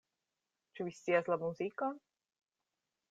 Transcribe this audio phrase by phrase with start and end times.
[0.79, 2.01] Ĉu vi scias la muzikon?